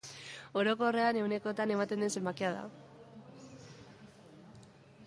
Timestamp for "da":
2.57-2.65